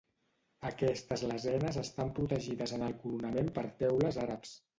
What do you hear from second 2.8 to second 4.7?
el coronament per teules àrabs.